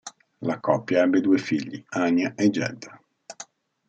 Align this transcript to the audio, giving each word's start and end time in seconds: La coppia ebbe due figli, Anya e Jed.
La 0.39 0.59
coppia 0.59 1.03
ebbe 1.03 1.21
due 1.21 1.37
figli, 1.37 1.79
Anya 1.89 2.33
e 2.33 2.49
Jed. 2.49 2.87